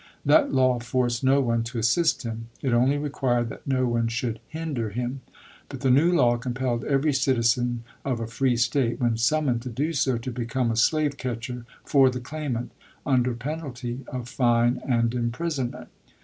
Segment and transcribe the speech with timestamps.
[0.25, 4.39] That law forced no one to assist him; it only required that no one should
[4.47, 5.21] hinder him.
[5.69, 9.93] But the new law compelled every citizen of a free State, when summoned to do
[9.93, 12.71] so, to become a slave catcher for the claimant,
[13.05, 15.89] under penalty of fine and imprisonment.